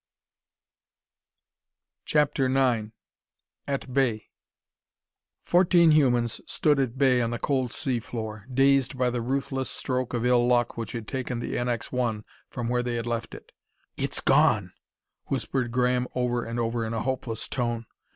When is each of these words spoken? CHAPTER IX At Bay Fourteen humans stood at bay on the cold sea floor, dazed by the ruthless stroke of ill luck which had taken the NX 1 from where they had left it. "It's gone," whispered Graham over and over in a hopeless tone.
CHAPTER 2.05 2.45
IX 2.47 2.89
At 3.67 3.93
Bay 3.93 4.31
Fourteen 5.43 5.91
humans 5.91 6.41
stood 6.47 6.79
at 6.79 6.97
bay 6.97 7.21
on 7.21 7.29
the 7.29 7.37
cold 7.37 7.71
sea 7.71 7.99
floor, 7.99 8.47
dazed 8.51 8.97
by 8.97 9.11
the 9.11 9.21
ruthless 9.21 9.69
stroke 9.69 10.15
of 10.15 10.25
ill 10.25 10.47
luck 10.47 10.75
which 10.75 10.93
had 10.93 11.07
taken 11.07 11.37
the 11.37 11.53
NX 11.53 11.91
1 11.91 12.25
from 12.49 12.67
where 12.67 12.81
they 12.81 12.95
had 12.95 13.05
left 13.05 13.35
it. 13.35 13.51
"It's 13.95 14.21
gone," 14.21 14.73
whispered 15.25 15.71
Graham 15.71 16.07
over 16.15 16.45
and 16.45 16.59
over 16.59 16.83
in 16.83 16.95
a 16.95 17.03
hopeless 17.03 17.47
tone. 17.47 17.85